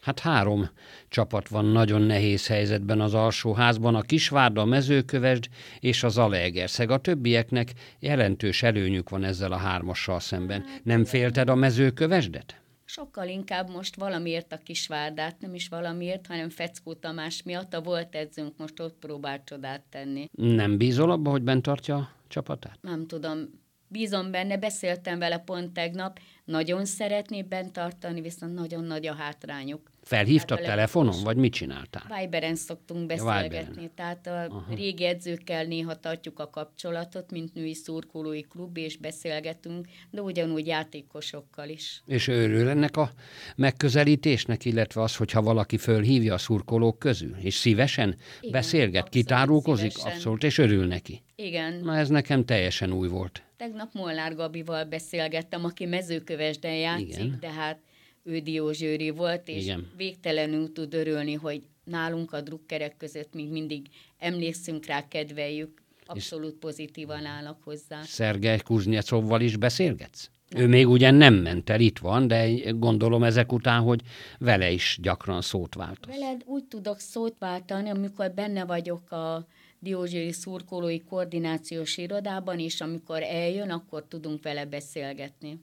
Hát 0.02 0.20
három 0.20 0.70
csapat 1.08 1.48
van 1.48 1.66
nagyon 1.66 2.02
nehéz 2.02 2.48
helyzetben 2.48 3.02
az 3.02 3.14
alsóházban, 3.14 3.96
a 3.96 4.02
Kisvárda, 4.02 4.62
a 4.62 4.66
Mezőkövesd 4.66 5.46
és 5.80 6.04
az 6.04 6.18
Alegerszeg. 6.18 6.90
A 6.90 6.98
többieknek 6.98 7.74
jelentős 8.00 8.64
előnyük 8.64 9.10
van 9.10 9.24
ezzel 9.24 9.52
a 9.52 9.58
hármassal 9.58 10.20
szemben. 10.20 10.62
Hát, 10.62 10.84
Nem 10.84 11.06
félted 11.06 11.50
a 11.50 11.56
Mezőkövesdet? 11.56 12.60
Sokkal 12.86 13.28
inkább 13.28 13.70
most 13.70 13.96
valamiért 13.96 14.54
a 14.54 14.58
Kisvárdát, 14.58 15.40
nem 15.40 15.56
is 15.56 15.68
valamiért, 15.68 16.28
hanem 16.28 16.50
Feckó 16.50 16.94
Tamás 16.94 17.44
miatt 17.44 17.74
a 17.74 17.82
volt 17.82 18.16
edzőnk 18.16 18.58
most 18.58 18.80
ott 18.80 18.98
próbált 19.00 19.46
csodát 19.46 19.82
tenni. 19.90 20.30
Nem 20.32 20.78
bízol 20.78 21.12
abba, 21.12 21.30
hogy 21.30 21.42
bent 21.42 21.62
tartja 21.62 21.96
a 21.96 22.10
csapatát? 22.28 22.78
Nem 22.82 23.08
tudom, 23.08 23.64
bízom 23.98 24.32
benne, 24.32 24.58
beszéltem 24.58 25.20
vele 25.20 25.38
pont 25.38 25.74
tegnap, 25.74 26.20
nagyon 26.46 26.86
szeretné 26.86 27.42
bent 27.42 27.74
tartani, 27.74 28.22
viszont 28.22 28.54
nagyon 28.54 28.84
nagy 28.84 29.08
a 29.08 29.14
hátrányuk. 29.14 29.92
Felhívtak 30.02 30.62
telefonon, 30.62 31.24
vagy 31.24 31.38
mit 31.38 31.54
csináltál? 31.54 32.20
Viberen 32.20 32.56
szoktunk 32.56 33.06
beszélgetni, 33.06 33.82
ja, 33.82 33.90
tehát 33.96 34.28
a 34.28 34.44
Aha. 34.44 34.66
régi 34.76 35.06
edzőkkel 35.06 35.64
néha 35.64 35.96
tartjuk 35.96 36.40
a 36.40 36.50
kapcsolatot, 36.50 37.32
mint 37.32 37.54
női 37.54 37.74
szurkolói 37.74 38.42
klub, 38.42 38.78
és 38.78 38.98
beszélgetünk, 38.98 39.88
de 40.12 40.22
ugyanúgy 40.22 40.68
játékosokkal 40.68 41.70
is. 41.70 42.02
És 42.06 42.28
örül 42.28 42.70
ennek 42.70 42.98
a 42.98 43.12
megközelítésnek, 43.56 44.66
illetve 44.66 45.02
az, 45.02 45.16
hogyha 45.16 45.42
valaki 45.42 45.78
fölhívja 45.78 46.34
a 46.34 46.38
szurkolók 46.38 47.00
közül, 47.00 47.36
és 47.42 47.54
szívesen 47.56 48.16
Igen, 48.40 48.52
beszélget, 48.52 49.10
kitárulkozik, 49.10 49.92
szívesen. 49.92 50.12
abszolút, 50.12 50.44
és 50.44 50.58
örül 50.58 50.86
neki. 50.86 51.24
Igen. 51.36 51.80
Na 51.84 51.96
ez 51.98 52.10
nekem 52.10 52.46
teljesen 52.46 52.92
új 52.92 53.08
volt. 53.08 53.44
Tegnap 53.58 53.94
Molnár 53.94 54.36
Gabival 54.36 54.84
beszélgettem, 54.84 55.66
aki 55.66 55.86
mezőkövesden 55.86 56.76
játszik, 56.76 57.10
Igen. 57.10 57.38
de 57.40 57.50
hát 57.50 57.80
ő 58.24 58.40
diózsőri 58.40 59.10
volt, 59.10 59.48
és 59.48 59.64
Igen. 59.64 59.92
végtelenül 59.98 60.72
tud 60.72 60.94
örülni, 60.94 61.34
hogy 61.34 61.68
nálunk 61.84 62.34
a 62.34 62.42
drukkerek 62.42 62.98
között 62.98 63.34
még 63.34 63.52
mindig 63.52 63.88
emlékszünk 64.18 64.86
rá, 64.86 65.08
kedveljük, 65.08 65.82
abszolút 66.06 66.54
pozitívan 66.54 67.26
állnak 67.26 67.64
hozzá. 67.64 68.02
Szergej 68.04 68.60
Kuznyecovval 68.60 69.42
is 69.42 69.58
beszélgetsz? 69.58 70.30
Nem. 70.50 70.62
Ő 70.62 70.68
még 70.68 70.88
ugyan 70.88 71.16
nem 71.16 71.34
ment 71.34 71.70
el, 71.70 71.80
itt 71.80 72.00
van, 72.00 72.28
de 72.28 72.72
gondolom 72.72 73.24
ezek 73.24 73.52
után, 73.52 73.82
hogy 73.82 74.02
vele 74.40 74.72
is 74.72 74.98
gyakran 75.02 75.42
szót 75.42 75.76
vált. 75.76 76.06
Veled 76.06 76.42
úgy 76.46 76.64
tudok 76.64 77.00
szót 77.00 77.36
váltani, 77.40 77.90
amikor 77.90 78.32
benne 78.32 78.66
vagyok 78.66 79.12
a 79.12 79.48
Diózsőri 79.86 80.32
szurkolói 80.32 81.04
koordinációs 81.04 81.98
irodában, 81.98 82.60
és 82.60 82.82
amikor 82.82 83.22
eljön, 83.24 83.70
akkor 83.70 84.06
tudunk 84.08 84.44
vele 84.44 84.66
beszélgetni. 84.66 85.60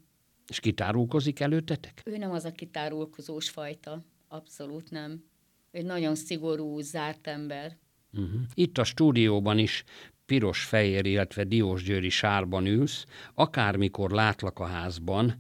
És 0.49 0.61
kitárulkozik 0.61 1.41
előttetek? 1.41 2.03
Ő 2.05 2.17
nem 2.17 2.31
az 2.31 2.45
a 2.45 2.53
kitárulkozós 2.53 3.51
fajta. 3.51 4.05
Abszolút 4.29 4.91
nem. 4.91 5.25
Ő 5.71 5.79
egy 5.79 5.85
nagyon 5.85 6.15
szigorú, 6.15 6.81
zárt 6.81 7.27
ember. 7.27 7.77
Uh-huh. 8.13 8.41
Itt 8.55 8.79
a 8.79 8.85
stúdióban 8.85 9.59
is 9.59 9.85
piros-fehér, 10.33 11.07
illetve 11.07 11.45
diósgyőri 11.45 12.09
sárban 12.09 12.67
ülsz, 12.67 13.05
akármikor 13.35 14.11
látlak 14.11 14.59
a 14.59 14.65
házban, 14.65 15.35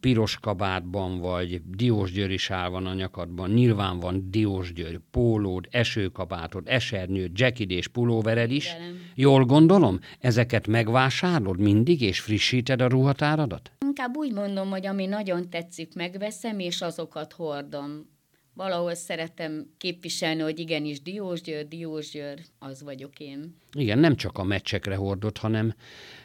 piros 0.00 0.38
kabátban 0.40 1.18
vagy 1.18 1.62
diósgyőri 1.64 2.36
sár 2.36 2.70
van 2.70 2.86
a 2.86 2.94
nyakadban, 2.94 3.50
nyilván 3.50 4.00
van 4.00 4.30
diósgyőr, 4.30 5.00
pólód, 5.10 5.66
esőkabátod, 5.70 6.68
esernyőd, 6.68 7.38
jackid 7.38 7.70
és 7.70 7.88
pulóvered 7.88 8.50
is. 8.50 8.72
Velem. 8.72 9.00
Jól 9.14 9.44
gondolom, 9.44 9.98
ezeket 10.20 10.66
megvásárolod 10.66 11.60
mindig, 11.60 12.00
és 12.00 12.20
frissíted 12.20 12.80
a 12.80 12.88
ruhatáradat? 12.88 13.72
Inkább 13.80 14.16
úgy 14.16 14.32
mondom, 14.32 14.70
hogy 14.70 14.86
ami 14.86 15.06
nagyon 15.06 15.50
tetszik, 15.50 15.94
megveszem, 15.94 16.58
és 16.58 16.80
azokat 16.80 17.32
hordom 17.32 18.10
valahol 18.54 18.94
szeretem 18.94 19.66
képviselni, 19.78 20.40
hogy 20.40 20.58
igenis 20.58 21.02
Diós 21.02 21.40
Győr, 21.40 21.68
Diós 21.68 22.10
Győr, 22.10 22.40
az 22.58 22.82
vagyok 22.82 23.18
én. 23.18 23.56
Igen, 23.72 23.98
nem 23.98 24.16
csak 24.16 24.38
a 24.38 24.42
meccsekre 24.42 24.94
hordott, 24.94 25.38
hanem 25.38 25.74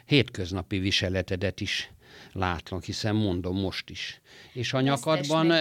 hétköznapi 0.04 0.78
viseletedet 0.78 1.60
is 1.60 1.90
látlak, 2.32 2.84
hiszen 2.84 3.14
mondom 3.14 3.60
most 3.60 3.90
is. 3.90 4.20
És 4.52 4.72
a 4.72 4.80
nyakadban, 4.80 5.52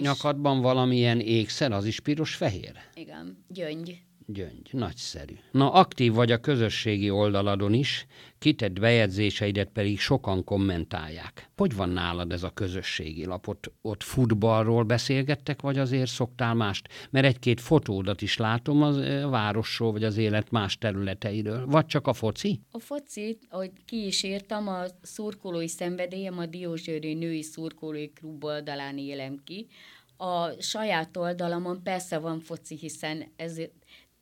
nyakadban 0.00 0.60
valamilyen 0.60 1.20
ékszer, 1.20 1.72
az 1.72 1.84
is 1.84 2.00
piros-fehér? 2.00 2.72
Igen, 2.94 3.44
gyöngy. 3.48 4.02
Gyöngy, 4.26 4.68
nagyszerű. 4.70 5.34
Na, 5.50 5.72
aktív 5.72 6.12
vagy 6.12 6.32
a 6.32 6.40
közösségi 6.40 7.10
oldaladon 7.10 7.72
is, 7.72 8.06
kitett 8.38 8.80
bejegyzéseidet 8.80 9.68
pedig 9.68 9.98
sokan 9.98 10.44
kommentálják. 10.44 11.50
Hogy 11.56 11.76
van 11.76 11.88
nálad 11.88 12.32
ez 12.32 12.42
a 12.42 12.50
közösségi 12.50 13.24
lap? 13.24 13.48
Ott, 13.48 13.72
ott 13.82 14.02
futballról 14.02 14.82
beszélgettek, 14.82 15.60
vagy 15.60 15.78
azért 15.78 16.10
szoktál 16.10 16.54
mást? 16.54 16.88
Mert 17.10 17.26
egy-két 17.26 17.60
fotódat 17.60 18.22
is 18.22 18.36
látom 18.36 18.82
az 18.82 18.96
a 18.96 19.28
városról, 19.28 19.92
vagy 19.92 20.04
az 20.04 20.16
élet 20.16 20.50
más 20.50 20.78
területeiről. 20.78 21.66
Vagy 21.66 21.86
csak 21.86 22.06
a 22.06 22.12
foci? 22.12 22.60
A 22.70 22.78
foci, 22.78 23.38
ahogy 23.48 23.70
ki 23.84 24.06
is 24.06 24.22
írtam, 24.22 24.68
a 24.68 24.82
szurkolói 25.02 25.68
szenvedélyem 25.68 26.38
a 26.38 26.46
Diózsőri 26.46 27.14
Női 27.14 27.42
Szurkolói 27.42 28.12
Klub 28.12 28.44
oldalán 28.44 28.98
élem 28.98 29.40
ki. 29.44 29.66
A 30.16 30.62
saját 30.62 31.16
oldalamon 31.16 31.82
persze 31.82 32.18
van 32.18 32.40
foci, 32.40 32.76
hiszen 32.76 33.32
ez 33.36 33.56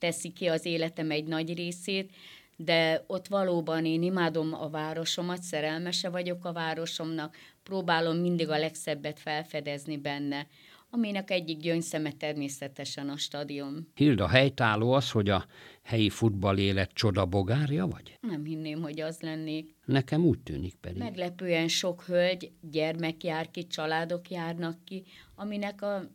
teszi 0.02 0.32
ki 0.32 0.46
az 0.46 0.64
életem 0.64 1.10
egy 1.10 1.24
nagy 1.24 1.54
részét, 1.54 2.10
de 2.56 3.04
ott 3.06 3.26
valóban 3.26 3.84
én 3.84 4.02
imádom 4.02 4.54
a 4.54 4.68
városomat, 4.68 5.42
szerelmese 5.42 6.08
vagyok 6.08 6.44
a 6.44 6.52
városomnak, 6.52 7.36
próbálom 7.62 8.16
mindig 8.16 8.48
a 8.48 8.58
legszebbet 8.58 9.18
felfedezni 9.20 9.96
benne, 9.96 10.46
aminek 10.90 11.30
egyik 11.30 11.58
gyöngyszeme 11.58 12.12
természetesen 12.12 13.08
a 13.08 13.16
stadion. 13.16 13.88
Hilda, 13.94 14.28
helytálló 14.28 14.92
az, 14.92 15.10
hogy 15.10 15.28
a 15.28 15.46
helyi 15.82 16.10
futballélet 16.10 16.90
csodabogárja 16.92 17.86
vagy? 17.86 18.18
Nem 18.20 18.44
hinném, 18.44 18.82
hogy 18.82 19.00
az 19.00 19.20
lennék. 19.20 19.74
Nekem 19.84 20.24
úgy 20.24 20.38
tűnik 20.38 20.74
pedig. 20.74 20.98
Meglepően 20.98 21.68
sok 21.68 22.02
hölgy, 22.02 22.50
gyermek 22.60 23.24
jár 23.24 23.50
ki, 23.50 23.66
családok 23.66 24.30
járnak 24.30 24.84
ki, 24.84 25.04
aminek 25.34 25.82
a 25.82 26.10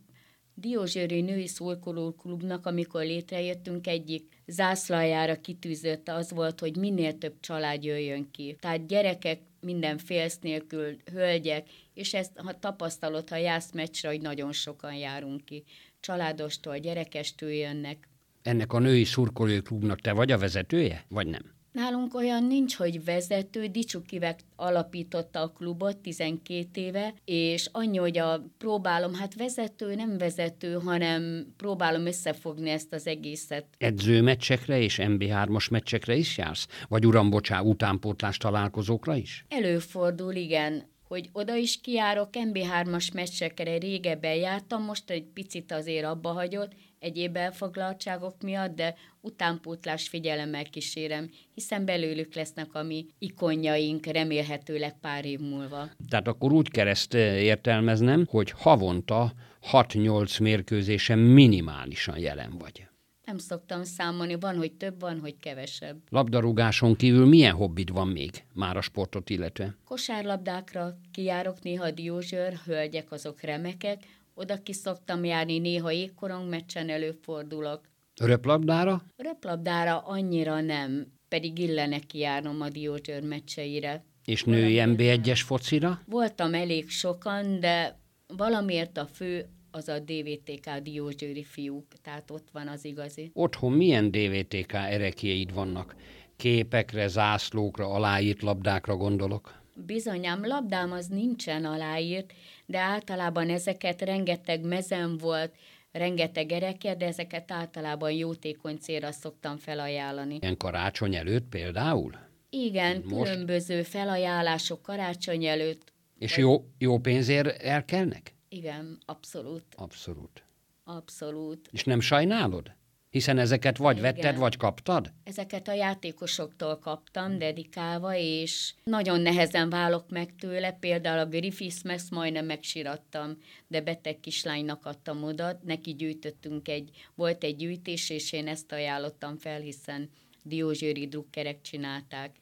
Diózsőri 0.59 1.21
Női 1.21 1.47
Szurkolóklubnak, 1.47 2.65
amikor 2.65 3.01
létrejöttünk, 3.01 3.87
egyik 3.87 4.41
zászlajára 4.47 5.41
kitűzött 5.41 6.09
az 6.09 6.31
volt, 6.31 6.59
hogy 6.59 6.77
minél 6.77 7.17
több 7.17 7.39
család 7.39 7.83
jöjjön 7.83 8.31
ki. 8.31 8.57
Tehát 8.59 8.87
gyerekek 8.87 9.39
minden 9.59 9.97
félsz 9.97 10.39
nélkül, 10.39 10.95
hölgyek, 11.11 11.69
és 11.93 12.13
ezt 12.13 12.31
ha 12.35 12.59
tapasztalod, 12.59 13.29
ha 13.29 13.35
jársz 13.35 13.71
meccsre, 13.71 14.09
hogy 14.09 14.21
nagyon 14.21 14.51
sokan 14.51 14.93
járunk 14.93 15.45
ki. 15.45 15.63
Családostól, 15.99 16.77
gyerekestől 16.77 17.51
jönnek. 17.51 18.07
Ennek 18.41 18.73
a 18.73 18.79
női 18.79 19.03
szurkolóklubnak 19.03 20.01
te 20.01 20.11
vagy 20.11 20.31
a 20.31 20.37
vezetője, 20.37 21.05
vagy 21.09 21.27
nem? 21.27 21.56
Nálunk 21.77 22.13
olyan 22.13 22.43
nincs, 22.43 22.75
hogy 22.75 23.03
vezető, 23.03 23.65
Dicsukivek 23.65 24.39
alapította 24.55 25.41
a 25.41 25.49
klubot 25.49 25.97
12 25.97 26.67
éve, 26.73 27.13
és 27.25 27.69
annyi, 27.71 27.97
hogy 27.97 28.17
a 28.17 28.43
próbálom, 28.57 29.13
hát 29.13 29.35
vezető, 29.35 29.95
nem 29.95 30.17
vezető, 30.17 30.73
hanem 30.73 31.53
próbálom 31.57 32.05
összefogni 32.05 32.69
ezt 32.69 32.93
az 32.93 33.07
egészet. 33.07 33.65
Edzőmeccsekre 33.77 34.79
és 34.79 34.99
MB3-as 35.01 35.71
meccsekre 35.71 36.15
is 36.15 36.37
jársz? 36.37 36.67
Vagy 36.87 37.05
uram, 37.05 37.29
bocsá, 37.29 37.61
utánpótlás 37.61 38.37
találkozókra 38.37 39.15
is? 39.15 39.45
Előfordul, 39.49 40.33
igen 40.33 40.83
hogy 41.07 41.29
oda 41.31 41.55
is 41.55 41.81
kiárok, 41.81 42.29
MB3-as 42.33 43.13
meccsekre 43.13 43.77
régebben 43.77 44.35
jártam, 44.35 44.83
most 44.83 45.09
egy 45.09 45.25
picit 45.33 45.71
azért 45.71 46.05
abba 46.05 46.31
hagyott, 46.31 46.71
egyéb 46.99 47.35
elfoglaltságok 47.35 48.41
miatt, 48.41 48.75
de 48.75 48.95
utánpótlás 49.21 50.07
figyelemmel 50.07 50.63
kísérem, 50.63 51.29
hiszen 51.53 51.85
belőlük 51.85 52.35
lesznek 52.35 52.73
a 52.73 52.83
mi 52.83 53.05
ikonjaink 53.19 54.05
remélhetőleg 54.05 54.99
pár 54.99 55.25
év 55.25 55.39
múlva. 55.39 55.89
Tehát 56.09 56.27
akkor 56.27 56.51
úgy 56.51 56.69
kereszt 56.69 57.13
értelmeznem, 57.13 58.25
hogy 58.29 58.51
havonta 58.51 59.33
6-8 59.71 60.41
mérkőzésen 60.41 61.19
minimálisan 61.19 62.17
jelen 62.19 62.57
vagy. 62.57 62.87
Nem 63.27 63.37
szoktam 63.37 63.83
számolni, 63.83 64.35
van, 64.39 64.57
hogy 64.57 64.71
több, 64.71 64.99
van, 64.99 65.19
hogy 65.19 65.35
kevesebb. 65.39 65.97
Labdarúgáson 66.09 66.95
kívül 66.95 67.25
milyen 67.25 67.53
hobbid 67.53 67.91
van 67.91 68.07
még 68.07 68.43
már 68.53 68.77
a 68.77 68.81
sportot 68.81 69.29
illetve? 69.29 69.75
Kosárlabdákra 69.85 70.97
kijárok 71.11 71.61
néha 71.61 71.91
diózsőr, 71.91 72.53
hölgyek 72.65 73.11
azok 73.11 73.41
remekek, 73.41 74.03
oda 74.33 74.61
ki 74.63 74.73
szoktam 74.73 75.23
járni, 75.23 75.59
néha 75.59 75.91
ékkorong 75.91 76.49
meccsen 76.49 76.89
előfordulok. 76.89 77.81
Röplabdára? 78.15 79.03
Röplabdára 79.15 79.97
annyira 79.97 80.61
nem, 80.61 81.07
pedig 81.27 81.59
illene 81.59 81.99
kijárnom 81.99 82.61
a 82.61 82.69
Diózsőr 82.69 83.23
meccseire. 83.23 84.03
És 84.25 84.43
női 84.43 84.81
MB1-es 84.85 85.41
focira? 85.45 86.01
Voltam 86.05 86.53
elég 86.53 86.89
sokan, 86.89 87.59
de 87.59 87.99
valamiért 88.27 88.97
a 88.97 89.05
fő 89.05 89.49
az 89.71 89.87
a 89.89 89.99
DVTK 89.99 90.69
Diózsőri 90.83 91.43
fiúk, 91.43 91.85
tehát 92.01 92.31
ott 92.31 92.47
van 92.51 92.67
az 92.67 92.85
igazi. 92.85 93.31
Otthon 93.33 93.71
milyen 93.71 94.11
DVTK 94.11 94.73
erekjeid 94.73 95.53
vannak? 95.53 95.95
Képekre, 96.35 97.07
zászlókra, 97.07 97.89
aláírt 97.89 98.41
labdákra 98.41 98.95
gondolok? 98.95 99.61
Bizonyám, 99.85 100.45
labdám 100.45 100.91
az 100.91 101.07
nincsen 101.07 101.65
aláírt, 101.65 102.33
de 102.65 102.79
általában 102.79 103.49
ezeket 103.49 104.01
rengeteg 104.01 104.65
mezem 104.65 105.17
volt, 105.17 105.55
rengeteg 105.91 106.51
ereke, 106.51 106.95
de 106.95 107.05
ezeket 107.05 107.51
általában 107.51 108.11
jótékony 108.11 108.77
célra 108.77 109.11
szoktam 109.11 109.57
felajánlani. 109.57 110.37
Ilyen 110.41 110.57
karácsony 110.57 111.15
előtt 111.15 111.49
például? 111.49 112.11
Igen, 112.49 113.03
Most? 113.05 113.31
különböző 113.31 113.81
felajánlások 113.83 114.81
karácsony 114.81 115.45
előtt. 115.45 115.93
És 116.17 116.37
jó, 116.37 116.63
jó 116.77 116.99
pénzért 116.99 117.61
elkelnek? 117.61 118.35
Igen, 118.49 118.97
abszolút. 119.05 119.63
Abszolút. 119.75 120.43
Abszolút. 120.83 121.69
És 121.71 121.83
nem 121.83 121.99
sajnálod? 121.99 122.75
Hiszen 123.09 123.37
ezeket 123.37 123.77
vagy 123.77 123.97
Igen. 123.97 124.13
vetted, 124.13 124.37
vagy 124.37 124.57
kaptad? 124.57 125.13
Ezeket 125.23 125.67
a 125.67 125.73
játékosoktól 125.73 126.77
kaptam 126.77 127.37
dedikálva, 127.37 128.15
és 128.15 128.73
nagyon 128.83 129.21
nehezen 129.21 129.69
válok 129.69 130.09
meg 130.09 130.35
tőle. 130.35 130.71
Például 130.71 131.19
a 131.19 131.25
Griffiths 131.25 131.81
ezt 131.83 132.11
majdnem 132.11 132.45
megsirattam, 132.45 133.37
de 133.67 133.81
beteg 133.81 134.19
kislánynak 134.19 134.85
adtam 134.85 135.23
oda. 135.23 135.59
Neki 135.63 135.93
gyűjtöttünk 135.95 136.67
egy, 136.67 137.07
volt 137.15 137.43
egy 137.43 137.55
gyűjtés, 137.55 138.09
és 138.09 138.31
én 138.31 138.47
ezt 138.47 138.71
ajánlottam 138.71 139.37
fel, 139.37 139.59
hiszen 139.59 140.09
diózsőri 140.43 141.07
drukkerek 141.07 141.61
csinálták. 141.61 142.35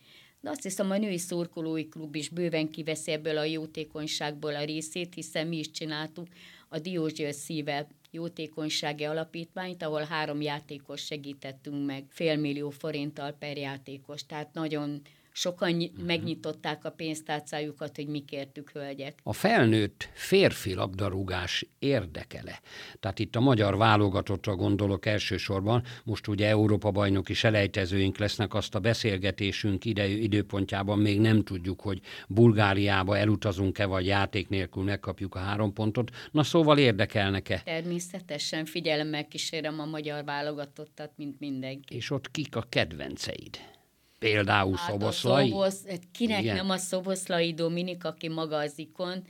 De 0.45 0.51
azt 0.51 0.63
hiszem, 0.63 0.91
a 0.91 0.97
női 0.97 1.17
szurkolói 1.17 1.87
klub 1.87 2.15
is 2.15 2.29
bőven 2.29 2.69
kiveszi 2.69 3.11
ebből 3.11 3.37
a 3.37 3.43
jótékonyságból 3.43 4.55
a 4.55 4.63
részét, 4.63 5.13
hiszen 5.13 5.47
mi 5.47 5.57
is 5.57 5.71
csináltuk 5.71 6.27
a 6.69 6.79
Diózsőr 6.79 7.33
szíve 7.33 7.87
jótékonysági 8.11 9.03
alapítványt, 9.03 9.83
ahol 9.83 10.01
három 10.01 10.41
játékos 10.41 11.05
segítettünk 11.05 11.85
meg 11.85 12.03
félmillió 12.09 12.69
forinttal 12.69 13.31
per 13.31 13.57
játékos. 13.57 14.25
Tehát 14.25 14.53
nagyon 14.53 15.01
sokan 15.35 15.73
uh-huh. 15.73 16.05
megnyitották 16.05 16.85
a 16.85 16.89
pénztárcájukat, 16.89 17.95
hogy 17.95 18.07
mi 18.07 18.19
kértük 18.19 18.69
hölgyek. 18.69 19.19
A 19.23 19.33
felnőtt 19.33 20.09
férfi 20.13 20.73
labdarúgás 20.73 21.65
érdekele. 21.79 22.61
Tehát 22.99 23.19
itt 23.19 23.35
a 23.35 23.39
magyar 23.39 23.77
válogatottra 23.77 24.55
gondolok 24.55 25.05
elsősorban, 25.05 25.83
most 26.03 26.27
ugye 26.27 26.47
Európa 26.47 26.91
bajnoki 26.91 27.33
selejtezőink 27.33 28.17
lesznek, 28.17 28.53
azt 28.53 28.75
a 28.75 28.79
beszélgetésünk 28.79 29.85
ide, 29.85 30.07
időpontjában 30.07 30.99
még 30.99 31.19
nem 31.19 31.43
tudjuk, 31.43 31.81
hogy 31.81 31.99
Bulgáriába 32.27 33.17
elutazunk-e, 33.17 33.85
vagy 33.85 34.05
játék 34.05 34.49
nélkül 34.49 34.83
megkapjuk 34.83 35.35
a 35.35 35.39
három 35.39 35.73
pontot. 35.73 36.11
Na 36.31 36.43
szóval 36.43 36.77
érdekelnek-e? 36.77 37.61
Természetesen 37.65 38.65
figyelemmel 38.65 39.27
kísérem 39.27 39.79
a 39.79 39.85
magyar 39.85 40.23
válogatottat, 40.23 41.11
mint 41.15 41.39
mindenki. 41.39 41.95
És 41.95 42.11
ott 42.11 42.31
kik 42.31 42.55
a 42.55 42.65
kedvenceid? 42.69 43.74
Például 44.19 44.75
hát 44.75 44.89
Szoboszlai? 44.89 45.49
Szobosz, 45.49 45.83
kinek 46.11 46.41
Igen. 46.41 46.55
nem 46.55 46.69
a 46.69 46.77
Szoboszlai 46.77 47.53
Dominik, 47.53 48.05
aki 48.05 48.27
maga 48.27 48.57
az 48.57 48.79
ikon, 48.79 49.23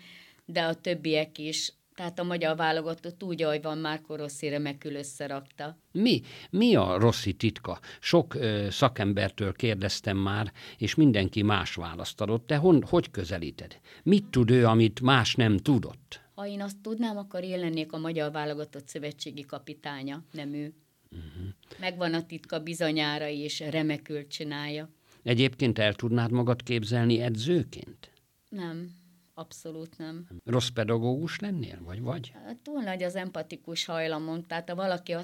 de 0.45 0.61
a 0.61 0.73
többiek 0.73 1.37
is. 1.37 1.73
Tehát 1.95 2.19
a 2.19 2.23
magyar 2.23 2.55
válogatott 2.55 3.23
úgy, 3.23 3.41
ahogy 3.41 3.61
van, 3.61 3.77
Márko 3.77 4.15
Rossi 4.15 4.49
remekül 4.49 4.95
összerakta. 4.95 5.77
Mi, 5.91 6.21
mi 6.49 6.75
a 6.75 6.97
Rossi 6.97 7.33
titka? 7.33 7.79
Sok 7.99 8.33
ö, 8.33 8.67
szakembertől 8.69 9.53
kérdeztem 9.53 10.17
már, 10.17 10.51
és 10.77 10.95
mindenki 10.95 11.41
más 11.41 11.75
választ 11.75 12.21
adott. 12.21 12.47
Te 12.47 12.55
hon, 12.55 12.83
hogy 12.89 13.11
közelíted? 13.11 13.79
Mit 14.03 14.25
tud 14.25 14.51
ő, 14.51 14.65
amit 14.65 15.01
más 15.01 15.35
nem 15.35 15.57
tudott? 15.57 16.21
Ha 16.35 16.47
én 16.47 16.61
azt 16.61 16.81
tudnám, 16.81 17.17
akkor 17.17 17.43
én 17.43 17.59
lennék 17.59 17.93
a 17.93 17.97
magyar 17.97 18.31
válogatott 18.31 18.87
szövetségi 18.87 19.41
kapitánya, 19.41 20.23
nem 20.31 20.53
ő. 20.53 20.73
Uh-huh. 21.11 21.53
Megvan 21.79 22.13
a 22.13 22.25
titka 22.25 22.59
bizonyára, 22.59 23.27
és 23.27 23.59
remekül 23.59 24.27
csinálja. 24.27 24.89
Egyébként 25.23 25.79
el 25.79 25.93
tudnád 25.93 26.31
magad 26.31 26.63
képzelni 26.63 27.19
edzőként? 27.19 28.11
Nem, 28.49 28.91
abszolút 29.33 29.97
nem. 29.97 30.27
Rossz 30.45 30.69
pedagógus 30.69 31.39
lennél, 31.39 31.79
vagy 31.83 32.01
vagy? 32.01 32.31
Hát, 32.45 32.57
túl 32.57 32.81
nagy 32.81 33.03
az 33.03 33.15
empatikus 33.15 33.85
hajlamom, 33.85 34.43
tehát 34.43 34.69
ha 34.69 34.75
valaki 34.75 35.15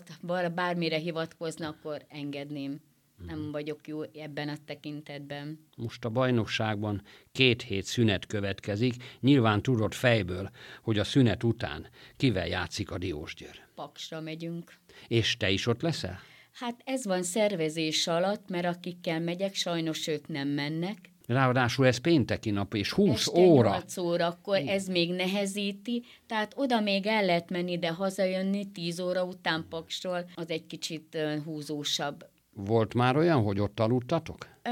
bármire 0.53 0.97
hivatkozna, 0.97 1.67
akkor 1.67 2.05
engedném. 2.07 2.81
Nem 3.27 3.39
mhm. 3.39 3.51
vagyok 3.51 3.87
jó 3.87 4.01
ebben 4.01 4.49
a 4.49 4.55
tekintetben. 4.65 5.59
Most 5.77 6.05
a 6.05 6.09
bajnokságban 6.09 7.01
két 7.31 7.61
hét 7.61 7.83
szünet 7.83 8.25
következik. 8.25 8.95
Nyilván 9.19 9.61
tudod 9.61 9.93
fejből, 9.93 10.49
hogy 10.81 10.99
a 10.99 11.03
szünet 11.03 11.43
után 11.43 11.87
kivel 12.17 12.47
játszik 12.47 12.91
a 12.91 12.97
Diósgyőr. 12.97 13.67
Paksra 13.75 14.21
megyünk. 14.21 14.79
És 15.07 15.37
te 15.37 15.49
is 15.49 15.67
ott 15.67 15.81
leszel? 15.81 16.19
Hát 16.53 16.81
ez 16.85 17.05
van 17.05 17.23
szervezés 17.23 18.07
alatt, 18.07 18.49
mert 18.49 18.65
akikkel 18.65 19.19
megyek, 19.19 19.53
sajnos 19.53 20.07
ők 20.07 20.27
nem 20.27 20.47
mennek. 20.47 20.97
Ráadásul 21.27 21.85
ez 21.85 21.97
pénteki 21.97 22.49
nap, 22.49 22.73
és 22.73 22.91
20 22.91 23.09
Este 23.09 23.39
óra. 23.39 23.69
8 23.69 23.97
órakor, 23.97 24.57
ez 24.57 24.87
még 24.87 25.13
nehezíti, 25.13 26.03
tehát 26.27 26.53
oda 26.55 26.79
még 26.79 27.05
el 27.05 27.25
lehet 27.25 27.49
menni, 27.49 27.79
de 27.79 27.89
hazajönni 27.89 28.71
10 28.71 28.99
óra 28.99 29.23
után 29.23 29.65
Paksról, 29.69 30.29
az 30.35 30.49
egy 30.49 30.65
kicsit 30.67 31.17
húzósabb. 31.45 32.25
Volt 32.53 32.93
már 32.93 33.17
olyan, 33.17 33.43
hogy 33.43 33.59
ott 33.59 33.79
aludtatok? 33.79 34.47
Ö, 34.63 34.69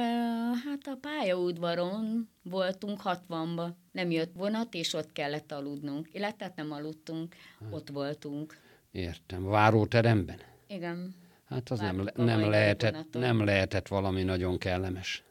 hát 0.66 0.88
a 0.88 0.98
pályaudvaron 1.02 2.30
voltunk 2.44 3.02
60-ba. 3.04 3.68
Nem 3.92 4.12
jött 4.12 4.32
vonat, 4.36 4.74
és 4.74 4.94
ott 4.94 5.12
kellett 5.12 5.52
aludnunk. 5.52 6.08
Illetve 6.12 6.54
nem 6.56 6.72
aludtunk, 6.72 7.36
hát. 7.60 7.74
ott 7.74 7.90
voltunk. 7.90 8.58
Értem. 8.92 9.44
Váróteremben? 9.44 10.40
Igen. 10.68 11.16
Hát 11.46 11.70
az 11.70 11.80
nem, 11.80 12.10
nem, 12.16 12.50
lehetett, 12.50 13.08
nem 13.12 13.44
lehetett 13.44 13.88
valami 13.88 14.24
nagyon 14.24 14.58
kellemes. 14.58 15.24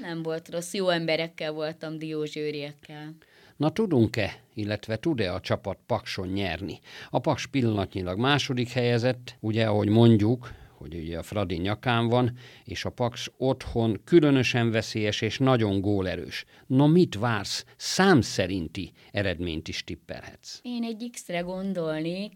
Nem 0.00 0.22
volt 0.22 0.48
rossz. 0.48 0.72
Jó 0.72 0.88
emberekkel 0.88 1.52
voltam, 1.52 1.98
diózsőriekkel. 1.98 3.14
Na 3.56 3.70
tudunk-e, 3.70 4.42
illetve 4.54 4.96
tud-e 4.96 5.32
a 5.34 5.40
csapat 5.40 5.78
Pakson 5.86 6.28
nyerni? 6.28 6.78
A 7.10 7.18
Paks 7.18 7.46
pillanatnyilag 7.46 8.18
második 8.18 8.68
helyezett, 8.68 9.36
ugye 9.40 9.66
ahogy 9.66 9.88
mondjuk, 9.88 10.50
hogy 10.76 10.94
ugye 10.94 11.18
a 11.18 11.22
Fradi 11.22 11.56
nyakán 11.56 12.08
van, 12.08 12.38
és 12.64 12.84
a 12.84 12.90
Paks 12.90 13.30
otthon 13.36 14.00
különösen 14.04 14.70
veszélyes 14.70 15.20
és 15.20 15.38
nagyon 15.38 15.80
gólerős. 15.80 16.44
No 16.66 16.86
mit 16.86 17.14
vársz? 17.14 17.64
Szám 17.76 18.20
szerinti 18.20 18.92
eredményt 19.12 19.68
is 19.68 19.84
tippelhetsz. 19.84 20.58
Én 20.62 20.84
egy 20.84 21.08
X-re 21.12 21.40
gondolnék, 21.40 22.32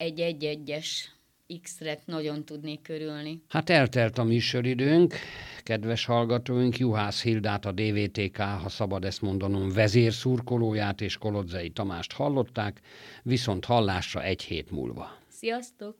egy 0.00 0.20
egy-egyes 0.20 1.14
X-re 1.62 1.98
nagyon 2.04 2.44
tudnék 2.44 2.82
körülni. 2.82 3.42
Hát 3.48 3.70
eltelt 3.70 4.18
a 4.18 4.24
műsoridőnk, 4.24 5.14
kedves 5.62 6.04
hallgatóink, 6.04 6.78
Juhász 6.78 7.22
Hildát, 7.22 7.64
a 7.64 7.72
DVTK, 7.72 8.36
ha 8.36 8.68
szabad 8.68 9.04
ezt 9.04 9.22
mondanom, 9.22 9.72
vezérszurkolóját 9.72 11.00
és 11.00 11.16
Kolodzei 11.16 11.70
Tamást 11.70 12.12
hallották, 12.12 12.80
viszont 13.22 13.64
hallásra 13.64 14.22
egy 14.22 14.42
hét 14.42 14.70
múlva. 14.70 15.18
Sziasztok! 15.28 15.96